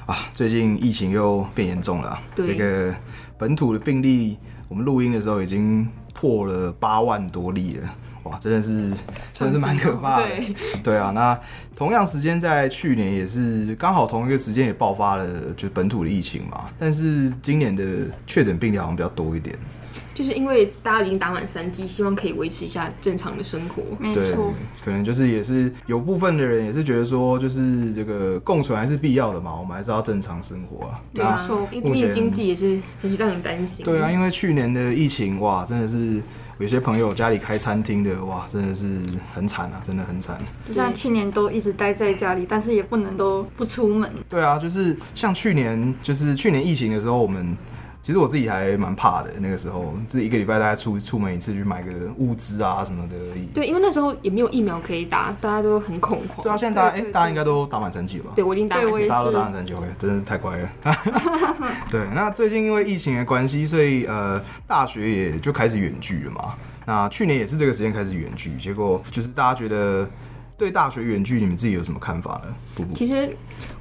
[0.06, 0.16] 啊。
[0.34, 2.94] 最近疫情又变严重了这个
[3.36, 4.38] 本土的病例，
[4.70, 7.90] 我们录音的时候已经破了八万多例了。
[8.28, 8.94] 哇，真的是，
[9.34, 10.28] 真的是蛮可怕的。
[10.28, 11.40] 对，对啊，那
[11.76, 16.66] 同样时间在去年也是刚好同一个时间也爆发了，就本土的疫情嘛。
[16.78, 19.56] 但是今年的确诊病例好像比较多一点。
[20.14, 23.84] 就是因为大家已经打满三剂，希望可以维持一下正常的生活。
[24.00, 24.52] 没对错，，
[24.84, 31.00] 可能就是也是有部分的人也是觉得说，就是这个共存还是必要的嘛，我们还是要正常生活啊。
[31.14, 33.86] 对啊没错，因为毕竟经济也是很让人担心。
[33.86, 36.20] 对啊，因为去年的疫情哇，真的是
[36.60, 39.00] 有些朋友家里开餐厅的哇，真的是
[39.34, 40.40] 很惨啊，真的很惨。
[40.68, 44.12] 就像去年都一直待在家里，但是也不能都不出门。
[44.28, 47.56] 对啊，就是像去年，就是去年疫情的时候，我们
[48.08, 53.48] 其实我自己还蛮怕的，那个时候这一个礼拜大家出出门一次去买个物资啊什么的而已。
[53.48, 56.42] 对，因为那时候也没有疫苗可以打，大家都很恐慌。
[56.42, 58.32] 对啊，现在大家哎、大家应该都打满三剂了吧？
[58.34, 60.70] 对我已经打完了对我也大家都打满三剂，OK，真的是太乖了。
[61.92, 66.56] 对，那最近因为疫情的关系，所以呃，大学也就开始远距了嘛。
[66.86, 70.10] 那去年也是这个时间开始远距，结果就是大家觉得
[70.58, 72.86] 对大学远距，你们自己有什么看法呢？
[72.96, 73.36] 其实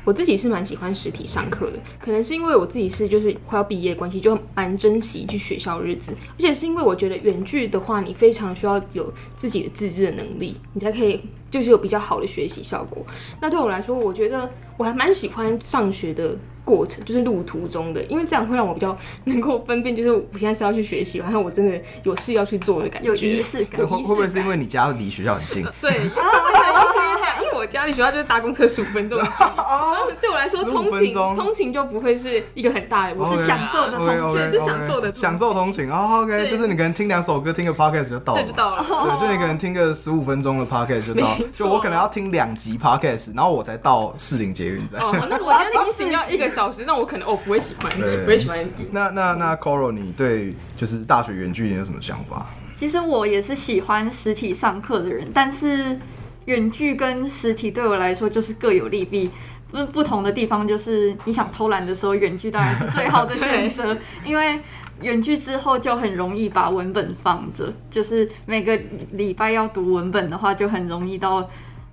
[0.04, 13.04] 我自己是蛮喜欢实体上课的，可能是因为我自己是就是快要毕业的关系，就蛮珍惜去学校日子，而且是因为我觉得远距的话，你非常需要有自己的自制的能力，你才可以就是有比较好的学习效果。
[13.40, 16.36] 那对我来说，我觉得我还蛮喜欢上学的。
[16.66, 25.64] 过程就是路途中的，因为这样会让我比较 能够分辨，就是我现在是要去学习，然后我真的有事要去做的感觉，有仪式感会会不会是因为为你家离学校很近？
[25.80, 27.35] 对，因为这样，因为
[27.66, 35.90] 我家离学校就是搭公车十五分钟 然后对我来说通勤通勤就不会是一个很大的问题，哦是享受的通 OK，是享受的享受通勤。
[35.90, 38.40] 哦，OK，就是你可能听两首歌，听个 podcast 就到了。
[38.40, 38.86] 嘛，对就到了。
[39.18, 41.66] 对，就你可能听个十五分钟的 podcast 就到没，错。
[41.66, 45.00] 就我可能要听两集 podcast，然后我才到士林捷运站。
[45.00, 48.18] 哦，那我觉得通勤要一个小时，那我可能哦不会喜欢，对。
[48.18, 48.64] 不会喜欢。
[48.92, 52.46] 那那那 Coro，你对就是大学远距你有什么想法？
[52.78, 55.98] 其实我也是喜欢实体上课的人，但是
[56.46, 59.30] 远距跟实体对我来说就是各有利弊。
[59.68, 64.58] 不不同的地方就是，你想偷懒的时候，远距当然是最好的选择，因为
[65.00, 68.78] 远距之后就很容易把文本放着，就是每个
[69.10, 71.46] 礼拜要读文本的话，就很容易到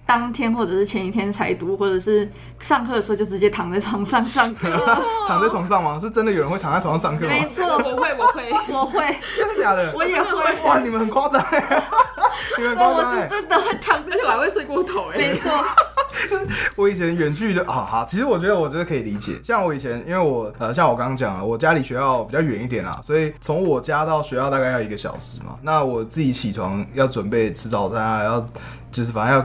[0.05, 4.69] 当天或者是前一天才读，或者是上课的时候就直接躺在床上上课。
[5.27, 5.99] 躺在床上吗？
[5.99, 7.47] 是真的有人会躺在床上上课吗没？
[7.47, 8.43] 错，我会，我会。
[8.71, 9.91] 我会，真的假的？
[9.95, 11.43] 我也会，哇，你们很夸张，
[12.57, 13.21] 你们很夸我！
[13.21, 15.51] 是真的会躺着而且我还会睡过头哎、没错，
[16.75, 19.33] 我以前远距就啊，哈，其实我觉得我真的可以理解。
[19.43, 25.57] 像我以前，因为我呃，像我刚刚讲了，我家离学校比较远一点啦，所以从我家到学校大概要一个小时嘛。
[25.61, 28.45] 那我自己起床要准备吃早餐啊，要
[28.91, 29.43] 就是反正要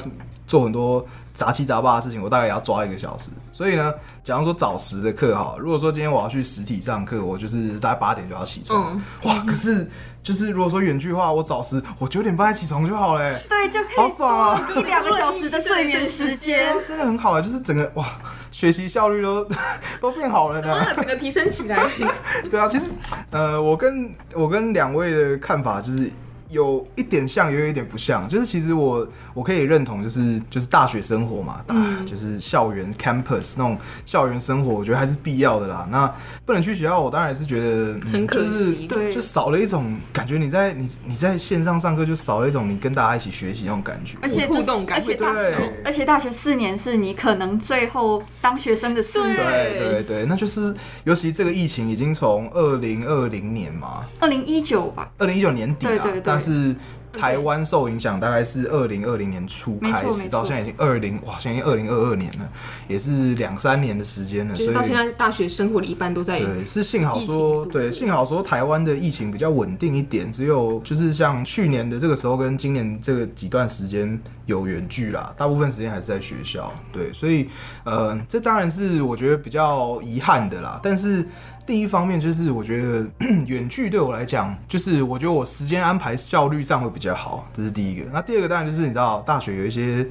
[0.48, 3.28] 做很多杂七杂八的事情，我大概也要抓一个小时。
[3.52, 3.94] 所以呢，
[4.24, 8.94] 假如说早十的课哈，如果说今天我要去实体上课，我就是大概八点就要起床。
[8.94, 9.86] 嗯哇，可是
[10.22, 13.44] 就是如果说远距的话，我早十，我九点半起床就好嘞、欸。
[13.48, 16.74] 对，就可以好爽啊多一两个小时的睡眠时间。
[16.82, 18.04] 真的很好啊，就是整个哇，
[18.50, 19.46] 学习效率都
[20.00, 20.74] 都变好了呢。
[20.74, 21.78] 啊，整个提升起来。
[22.50, 22.86] 对啊，其实
[23.30, 26.10] 呃，我跟我跟两位的看法就是。
[26.50, 28.28] 有一点像，也有一点不像。
[28.28, 35.86] 就是其实我我可以认同，就是就是大学生活嘛，大、就是校园 campus 那种校园生活，我觉得还是必要的啦。
[35.90, 36.12] 那
[36.44, 40.36] 不能去学校，我当然是觉得、嗯、很可就是惜对就少了一种感觉。
[40.36, 44.16] 你在你你在线上上课，就少了一种你跟大家一起学习那种感觉。
[44.22, 49.36] 而且互动感而且大对学，而且大学四年是你可能最后当学生的四年。
[49.36, 56.74] 对对对，那就是尤其这个疫情已经从二零二零年嘛，二零一九吧，二零一九年底啊，对对对但是
[57.10, 62.48] 台湾受影响大概是二零二零年初开始，到现在已经二零哇，现在二零二二年了，
[62.86, 77.48] 也是两三年的时间了，所以就是到现在，大学生活的一半都在对，是幸好说，对，幸好说台湾的疫情比较稳定一点，只有就是像去年的这个时候跟今年这个几段时间有远距啦，大部分时间还是在学校，对，所以
[77.84, 81.26] 呃，这当然是我觉得比较遗憾的啦，但是。
[81.68, 83.06] 另一方面就是，我觉得
[83.46, 88.06] 远距对我来讲，就是我觉得我时间安排效率上会比较好，这是第一个。
[88.10, 90.08] 那第二个当然就是你知道，大学有一些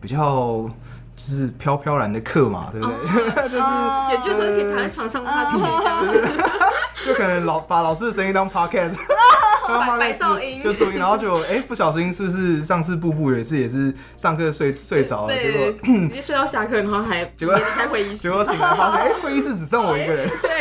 [0.00, 0.16] 比较
[1.16, 3.42] 就是飘飘然的课嘛，对不对？
[3.50, 5.60] 就是哦也就是说可以躺在床上让他听。
[7.06, 20.28] 就可能老把老师的声音当 podcast，白白刚刚开始噪音就录音，然后就哎、不小心是不是上次步步也是也是上课睡睡着了，结，果直接睡到下课，然后还 结果离开会议室结，果醒来发现哎、会议室只剩我一个人。
[20.42, 20.60] 对，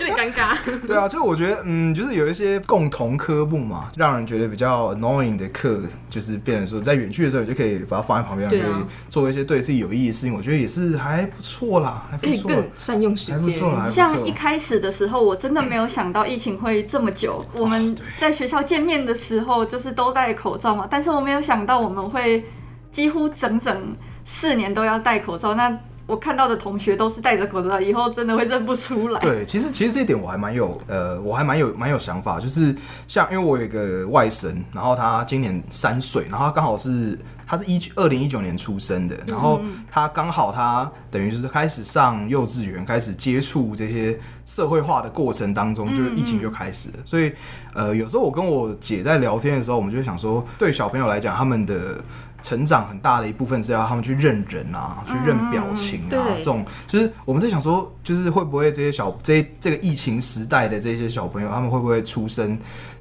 [0.00, 0.56] 有点尴尬。
[0.86, 8.62] 对啊，就我觉得嗯，就是有一些共同科目嘛，让人觉得比较 annoying 的课，就是变成说在远去的时候，你就可以把它放在旁边，可以
[9.08, 10.34] 做一些对自己有意义的事情。
[10.34, 13.36] 我觉得也是还不错啦，还不可以错，更善用时间。
[13.36, 14.36] 还不错啦，像一错。
[14.36, 17.44] 开始的时候，我真的没有想到疫情会这么久。
[17.56, 22.42] 我们在学校见面的时候，就是都戴口罩嘛，但是我没有想到我们会
[22.90, 25.54] 几乎整整四年都要戴口罩。
[25.54, 25.76] 那
[26.10, 29.20] 我看到的同学都是戴着口罩，以后真的会认不出来。
[29.20, 32.74] 对，其实其实这一点我还蛮有呃，我还蛮有蛮有想法，就是
[33.06, 37.16] 像因为我有一个外甥，然后他今年三岁，然后他刚好是
[37.50, 39.60] 他是一二零一九年出生的，然后
[39.90, 44.16] 他刚好他等于就是开始上幼稚园，开始接触这些
[44.46, 47.32] 社会化的过程当中，就是疫情就开始了，所以
[47.74, 52.00] 呃，有时候我跟我姐在聊天的时候，我们就想说，对小朋友来讲，他们的
[52.40, 56.36] 成长很大的一部分是要他们去认人啊，去认表情啊，对。
[56.36, 62.56] 这种就是我们在想说，就是会不会这些小这这个疫情时代的这些小朋友，他们会不会出生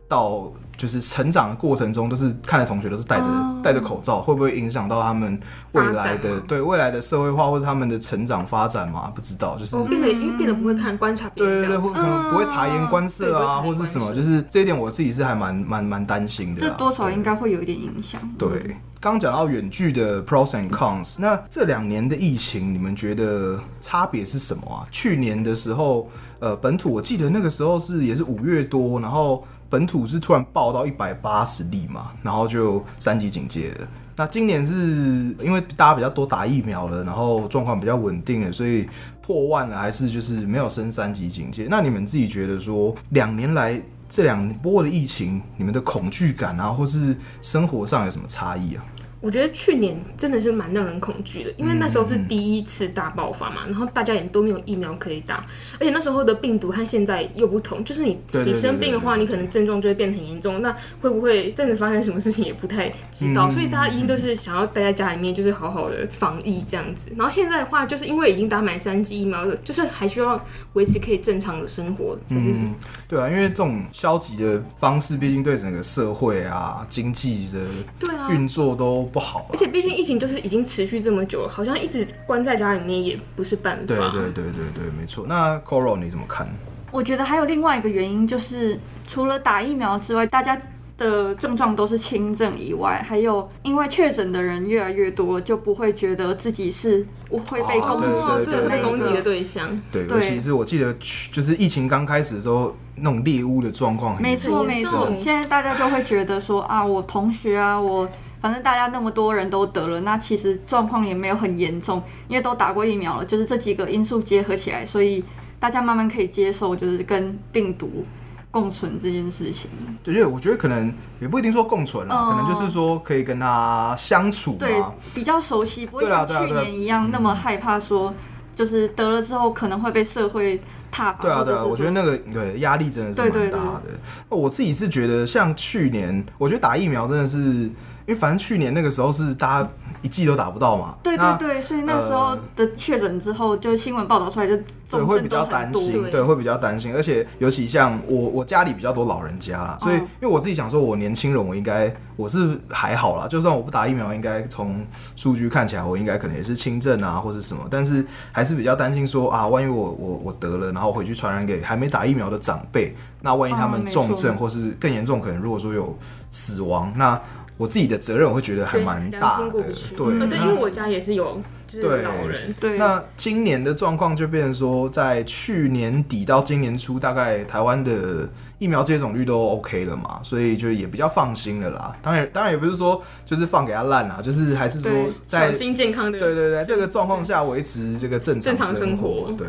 [0.08, 5.38] 到就是成长的过程中，都是看的同学都是戴着哦戴着口罩，会不会影响到他们
[5.74, 9.12] 未来的吗对未来的社会化或者他们的成长发展嘛？
[9.14, 9.76] 不知道，就是。
[9.76, 16.62] 哦，变得因为变得不会看观察别对对对，可能不会察言观色啊，或是什么，就是这一点我自己是还蛮蛮蛮担心的。
[16.62, 18.22] 这多少对应该会有一点影响。
[18.38, 24.88] 对，刚讲到远距的 pros and cons，那这两年的疫情，你们觉得差别是什么啊？
[24.90, 26.10] 去年的时候，
[26.40, 33.88] 呃，本土我记得那个时候是也是五月多，然后本土是突然爆到一百八十例嘛，然后就三级警戒了。
[34.16, 38.90] 那今年是因为大家比较多打疫苗了，然后状况比较稳定了，所以
[39.22, 41.68] 破万了，还是就是没有升三级警戒？
[41.70, 48.84] 那你们自己觉得说，两年来这两波的疫情，你们的恐惧感啊，或是生活上有什么差异啊？
[49.22, 55.46] 我觉得去年真的是蛮让人恐惧的，因为那时候是第一次大爆发嘛，然后大家也都没有疫苗可以打，
[55.80, 67.12] 而且那时候的病毒和现在又不同，就是你你生病的话，你可能症状就会变得很严重，那会不会真的发生什么事情也不太知道，嗯所以大家一定都是想要待在家里面，就是好好的防疫这样子。
[67.18, 70.42] 然后现在的话，就是因为已经打满三剂疫苗了，就是还需要
[70.74, 72.74] 维持可以正常的生活，就是嗯，
[73.08, 77.60] 对啊，因为这种消极的方式，毕竟对整个社会啊、经济的
[78.00, 78.30] 对啊。
[78.30, 79.46] 运作都不好、啊。
[79.52, 83.84] 而且毕竟疫情就是已经持续这么久了，好像一直关在家里面也不是办法。
[83.86, 85.26] 对对对对对，没错。
[85.28, 86.48] 那 Coro 你怎么看？
[86.92, 90.60] 我觉得还有另外一个原因，就是除了打疫苗之外，大家
[90.98, 99.22] 的症状都是轻症以外，还有因为确诊的人越来越多，就不会觉得自己是会被攻击哦，对对对被攻击的的。
[99.22, 99.80] 对象。
[99.92, 100.92] 对，对尤其是我记得，
[101.32, 108.10] 就是疫情刚开始的时候，那种猎巫的状况很没错没错，现在大家就会觉得说啊，我同学啊，我
[108.42, 115.24] 反正大家那么多人都得了，那其实状况也没有很严重，因为都打过疫苗了，就是这几个因素结合起来，所以
[115.60, 118.06] 大家慢慢可以接受，就是跟病毒
[118.52, 119.70] 共存这件事情。
[120.02, 124.82] 对，因为我觉得可能也不一定说共存啦，哦可能就是说可以跟他相处对。，
[125.14, 128.14] 比较熟悉，不会像去年一样那么害怕说，
[128.56, 130.60] 就是得了之后可能会被社会
[130.90, 131.20] 踏伐。
[131.22, 133.90] 对啊，对啊，我觉得那个对压力真的是蛮大的。
[134.30, 137.70] 那我自己是觉得，像去年，我觉得打疫苗真的是，
[138.10, 139.70] 因为反正去年那个时候是大家
[140.02, 144.58] 一季都打不到嘛，对对对，所以那时候呃的确诊之后，就新闻报道出来就
[144.90, 145.46] 对，会比较。
[145.50, 154.86] 担心，对对，会比较担心，而且尤其像我，我家里比较多老人家，所以嗯因为我自己想说，我年轻人我应该我是还好啦，就算我不打疫苗，应该从
[155.16, 165.98] 数据看起来，我应该可能也是轻症啊，或是什么，但是还是比较担心说啊，万一我我我得了，然后回去传染给还没打疫苗的长辈，那万一他们重症或是更严重，可能如果说有
[166.30, 167.20] 死亡，那
[167.60, 169.52] 我自己的责任我会觉得还对蛮大的
[169.98, 181.94] 对，呃对，因为我家也是有就是对老人，对，那今年的状况就变成说，在去年底到今年初，大概台湾的疫苗接种率都 OK 了嘛，所以就也比较放心了啦。
[182.02, 184.92] 当然，当然也不是说就是放给他烂啦，就是还是说，
[185.28, 189.26] 在小心健康的，对对对这个状况下维持这个正常正常生活。
[189.26, 189.48] 活对，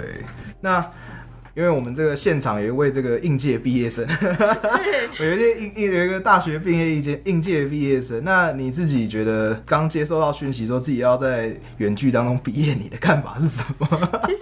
[0.62, 0.85] 那。
[1.54, 4.07] 因为我们这个现场有一位这个应届毕业生，
[5.19, 13.88] 我有一些应应有一个大学毕业应届应届毕业生，那你自己觉得刚接收到讯息说自己要在远距当中毕业，你的看法是什么？
[14.25, 14.40] 其实，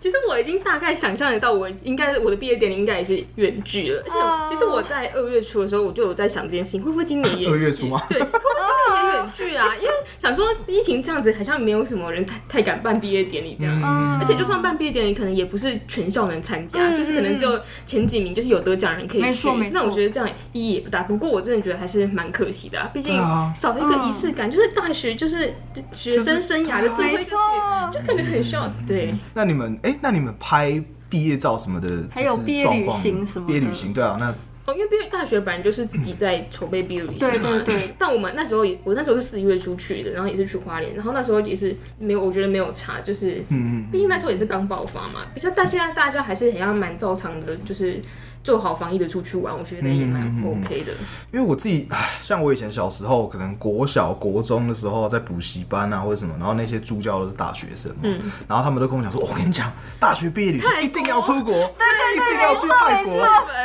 [0.00, 4.02] 其实我已经大概想象得到，我应该我的毕业典礼应该也是远距了。
[4.06, 8.40] 而且，哦其实我在二月初的时候，我就有在想这件事情，会不会今年也二月初吗对，会不会
[8.86, 9.85] 今年也远距啊，因 为
[10.26, 13.80] 想说疫情这样子，好像没有什么人太太敢办毕业典礼这样。
[13.82, 19.26] 嗯而且就算办毕业典礼，可能也不是全校能参加，嗯就是可能只有前几名，就是有得奖人可以去。
[19.26, 21.02] 没错没错那我觉得这样意义也不大。
[21.04, 23.14] 不过我真的觉得还是蛮可惜的啊，毕竟
[23.54, 25.54] 少了一个仪式感，就是大学就是
[25.92, 29.14] 学生生涯的最后一个没错月，就可能很需要对。
[29.34, 34.34] 那你们哎、那你们拍毕业照什么的，还有就是毕业旅行什么的毕业旅行对啊，那
[34.66, 37.94] 哦，因为毕业大学本来就是自己在筹备毕业旅行嘛，对对对。
[37.98, 48.00] 但我们那时候也，我那时候是四月出去的，然后也是去花莲，然后那时候也是没有，我觉得没有差，就是，嗯嗯，毕竟那时候也是刚爆发嘛，像但现在大家还是很像蛮照常的，就是
[48.46, 50.92] 做好防疫的出去玩，我觉得也蛮 OK 的。
[51.32, 58.08] 因为我自己，唉像我以前小时候，可能国小、国中的时候在补习班啊或者什么，然后那些助教都是大学生嘛，
[58.46, 63.12] 然后他们都跟我讲说，我跟你讲，大学毕业旅行一定要出国，对一定要去泰国，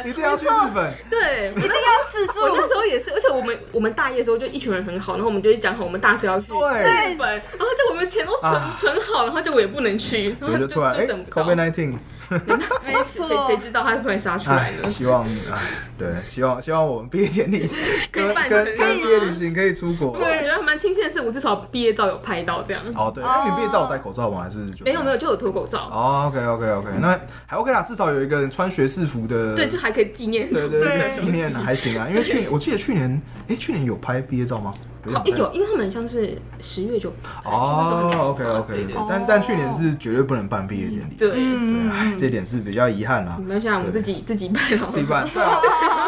[0.04, 2.42] 一定要去日本，对，我那一定要自助。
[2.42, 8.76] 我那时候也是，而且我们我们大一的时候就一群人很好，然后我们就讲好我们大四要去日本，然后就我们钱都存啊。
[8.80, 11.56] 存好，然后就我也不能去，然后就突然哎就等不到，COVID。
[11.56, 11.98] nineteen，没
[13.04, 15.60] 谁错，谁知道他突然杀出来的，希望哎，
[15.98, 17.78] 对，希望希望我们毕业典礼可以
[18.12, 20.18] 跟跟办成跟毕业旅行可以出国。
[20.18, 22.82] 对我觉得蛮庆幸的是，我至少毕业照有拍到这样。
[22.96, 24.44] 哦，对，那，你毕业照有戴口罩吗？
[24.44, 25.90] 还是没有没有，就有脱口罩。
[25.92, 30.52] 哦，OK OK OK，那还 OK 啦，至少有一个人穿学士服的，对，这还可以纪念。
[30.52, 32.08] 对对对，对纪念还行啊。
[32.10, 34.74] 因为去年我记得去年，哎，去年有拍毕业照吗？
[35.12, 37.10] 好，哎有，因为他们像是十月就
[37.44, 41.30] 哦，OK OK，对对对但但去年是绝对不能办毕业典礼，对。
[41.32, 43.38] 对，哎，这点是比较遗憾啦。
[43.42, 44.62] 没关系啊，我们自己自己办。
[44.92, 45.60] 自己办，对啊，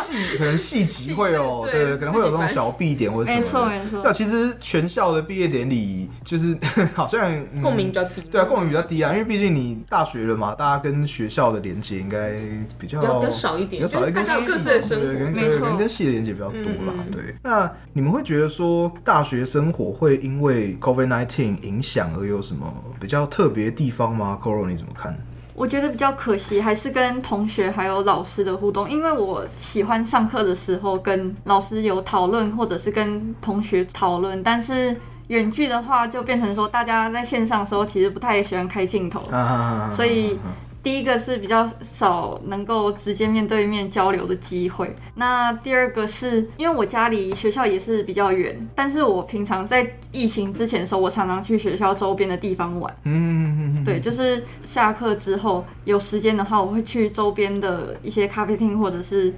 [0.01, 3.45] 系 可能系集会哦，对对，可能会有这种小 B 点或者什么的。
[3.45, 6.57] 没错没错对啊，其实全校的毕业典礼就是
[6.93, 8.21] 好像嗯共鸣比较低。
[8.29, 12.33] 对啊，共鸣比较低啊，因为毕竟你大学了嘛，大家跟学校的连接应该
[12.77, 16.93] 比较比较少一点比较少一跟大家有系各自的对，跟跟跟系的连接比较多啦。
[17.11, 25.15] 对，那你们会觉得说大学生活会因为 COVID nineteen 影响而有什么比较特别的地方吗 c o r o 你怎么看？
[25.55, 40.39] 我觉得比较可惜，还是跟同学还有老师的互动，因为我喜欢上课的时候跟老师有讨论，或者是跟同学讨论，但是远距的话就变成说，大家在线上的时候其实不太喜欢开镜头，啊，所以
[40.83, 44.93] 第一个是比较少能够直接面对面交流的机会。
[45.15, 52.95] 那第二个是因为我家离学校也是比较远，但是我平常在疫情之前的时候，我常常去学校周边的地方玩。
[53.05, 59.33] 嗯，对，就是下课之后有时间的话，我会去周边的一些咖啡厅，或者是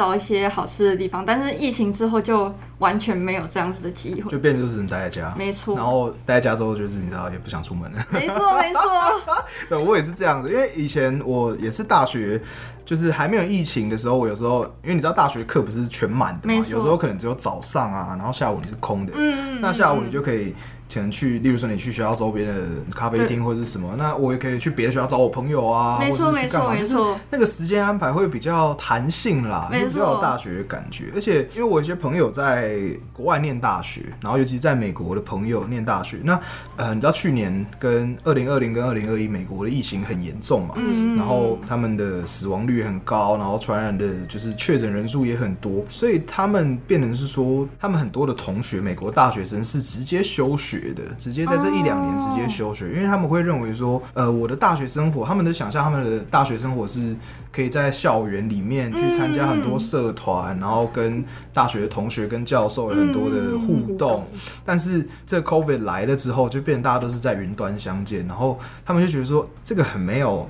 [0.00, 1.22] 找一些好吃的地方。
[1.26, 4.30] 但是疫情之后就完全没有这样子的机会。
[4.30, 8.02] 就变得就只能待在家，没错然后待在家之后，就是你知道也不想出门了。
[8.10, 8.82] 没错，没错，
[9.68, 12.40] 对，我也是这样子，因为以前我也是大学，
[12.82, 20.54] 就是还没有疫情的时候，我有时候因为你知道大学课不是全满的嘛，有时候可能只有早上啊，然后下午你是空的，嗯那下午你就可以。
[20.92, 22.54] 可能去，例如说你去学校周边的
[22.94, 31.06] 咖啡厅或者是什么，那我也可以去别的学校找我朋友啊，没错或者是去干嘛，就是没错那个时间安排会比较弹性啦，比较有大学的感觉。
[31.14, 32.78] 而且因为我有一些朋友在
[33.12, 36.38] 国外念大学，然后尤其是在美国的朋友念大学，那
[36.76, 41.16] 呃，你知道去年跟二零二零跟二零二一美国的疫情很严重嘛，嗯。
[41.16, 57.14] 然后他们的死亡率很高，然后传染的就是确诊人数也很多，所以他们变成是说，他们很多的同学，美国大学生是直接休学的，直接在这一两年直接休学，因为他们会认为说，呃，我的大学生活，他们的想象，他们的大学生活是
[57.52, 64.26] 可以在校园里面去参加很多社团，然后跟大学的同学跟教授有很多的互动，
[64.64, 70.48] 但是这 COVID 来了之后，就变成大家都是在云端相见，然后他们就觉得说，这个很没有。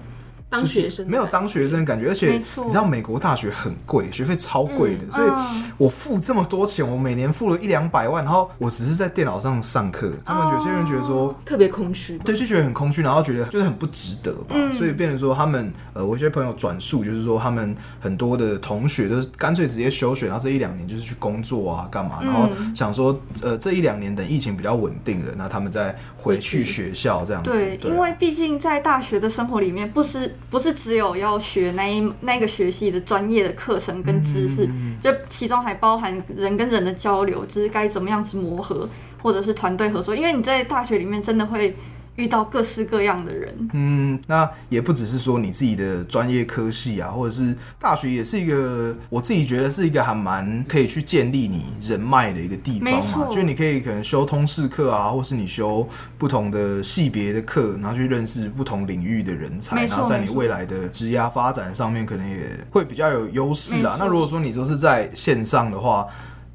[0.50, 5.12] 当学生没有当学生的感觉，而且你知道美国大学很贵，学费超贵的，嗯。
[5.12, 5.30] 所以
[5.78, 11.34] 我付这么多钱，我每年付了一两百万，然后我只是在电脑上上课，他们有些人觉得说。
[11.46, 12.18] 特别空虚。
[12.18, 14.74] 对，就觉得很空虚，然后觉得就是很不值得吧，嗯。
[14.74, 27.50] 所以变成说他们呃，我一些朋友转述，就是说他们很多的同学都是干脆直接休学，然后这一两年就是去工作啊，干嘛，然后嗯想说呃这一两年等疫情比较稳定了，那他们再回去学校这样子。
[27.50, 27.78] 对，啊。
[27.84, 34.68] 因为毕竟在大学的生活里面，不是不是只有要学那一那个学习的专业的课程跟知识，
[35.00, 38.88] 就其中还包含人跟人的交流，就是该怎么样子磨合，
[39.22, 40.14] 或者是团队合作。
[40.16, 41.76] 因为你在大学里面真的会
[42.20, 53.26] 遇到各式各样的人，嗯，那也不只是说你自己的专业科系啊，或者是大学也是一个，我自己觉得是一个还蛮可以去建立你人脉的一个地方嘛。
[53.28, 62.38] 就是你可以可能修通识课啊，或是你修不同的系别的课，然后去认识不同领域的人才，然后在你未来的职涯发展上面可能也
[62.70, 63.96] 会比较有优势啊。
[63.98, 66.06] 那如果说你都是在线上的话，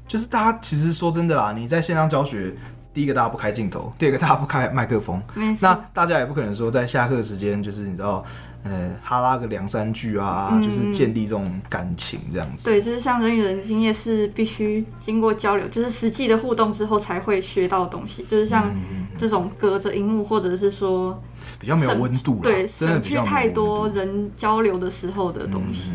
[0.06, 2.54] 就是大家其实说真的啦，你在线上教学，
[2.96, 5.22] 第一个大家不开镜头，第二个大家不开麦克风，
[5.60, 8.24] 那大家也不可能说在下课时间就是你知道，
[8.62, 12.64] 呃，哈拉个两三句啊，嗯就是建立这种感情这样子。
[12.64, 18.24] 对，就是像人与人之间也是必须经过交流，就是实际的互动之后才会学到的东西。
[18.24, 21.22] 就是像嗯这种隔着荧幕，或者是说
[21.60, 23.86] 比较没有温度啦，对真的省去太多。
[23.90, 25.92] 人交流的时候的东西。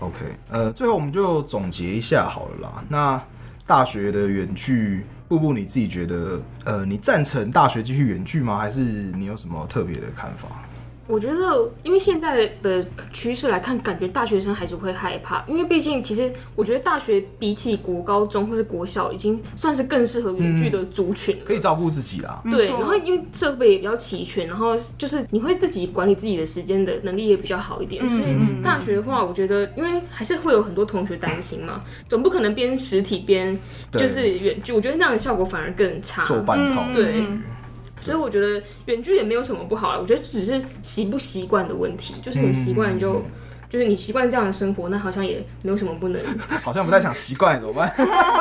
[0.00, 2.84] OK，呃，最后我们就总结一下好了啦。
[2.90, 3.18] 那
[3.66, 8.58] 大学的远距，步步你自己觉得，呃，你赞成大学继续远距吗？
[8.58, 10.63] 还是你有什么特别的看法？
[11.06, 21.42] 我觉得，因为现在的趋势来看，感觉大学生还是会害怕，因为毕竟，其实我觉得大学比起国高中或是国小，已经算是更适合远距的族群了。
[21.44, 22.42] 可以照顾自己啦。
[22.50, 33.58] 对，然后因为设备也比较齐全，然后就是你会自己管理自己的时间的能力也比较好一点，嗯所以大学的话，我觉得因为还是会有很多同学担心嘛，总不可能边实体边
[33.92, 36.22] 就是远距，我觉得那样的效果反而更差。
[36.22, 37.22] 做半套，嗯对
[38.04, 43.22] 所以我觉得远距也没有什么不好啊，我觉得只是习不习惯的问题，就是你习惯就。
[43.66, 46.22] 就是你习惯这样的生活，那好像也没有什么不能。
[46.62, 47.92] 好像不太想习惯，怎么办？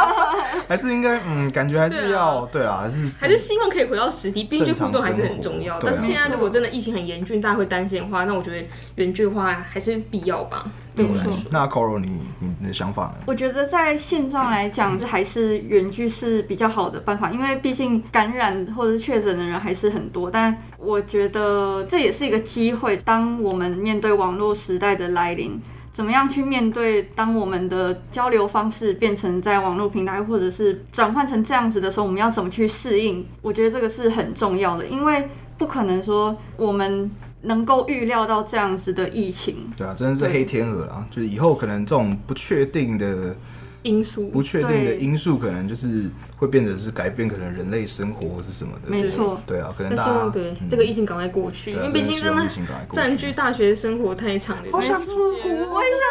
[0.69, 5.79] 还是应该，嗯，感觉还是要，对啦，还是还是希望可以回到实体，毕竟就互动还是很重要。
[5.79, 8.63] 但是现在如果真的疫情很严峻，大家会担心的话，那我觉得
[8.97, 10.71] 远距的话还是必要吧。
[10.95, 13.15] 对我来说，那 Coro 你你的想法呢？
[13.25, 20.29] 我觉得在现状来讲，这还是远距是比较好的办法，因为毕竟感染或者是确诊的人还是很多。
[20.29, 25.59] 但我觉得这也是一个机会，当我们面对网络时代的来临，
[25.91, 27.03] 怎么样去面对？
[27.15, 33.25] 当我们的交流方式变成在网络平台，或者是转换成这样子的时候，我们要怎么去适应？
[33.41, 37.09] 我觉得这个是很重要的，因为不可能说我们
[37.43, 39.71] 能够预料到这样子的疫情。
[39.77, 43.35] 对啊，真的是黑天鹅啦，就是以后可能这种不确定的、
[43.83, 48.89] 因素不确定的因素，可能就是会变得是改变可能人类生活或是什么的。
[48.89, 52.47] 没错对啊，可能大家望对嗯这个疫情赶快过去，因为毕竟真的
[52.93, 54.71] 占据大学生活太长了。
[54.71, 56.03] 好想出国，我也想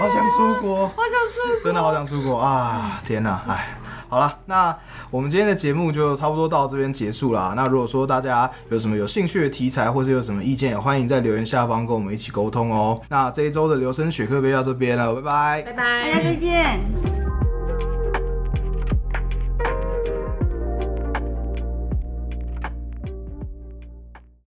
[0.00, 3.00] 好想出国，想出国真的好想出国啊！
[3.04, 3.79] 天哪，哎。
[4.10, 4.76] 好了，那
[5.10, 7.54] 我们今天的节目就差不多到这边结束了。
[7.56, 13.00] 那如果说大家有什么有兴趣的题材，或是有什么意见，也欢迎在留言下方跟我们一起沟通哦。
[13.08, 16.24] 那这一周的留声雪克杯到这边了，拜拜拜拜大家。
[16.24, 17.19] 再见。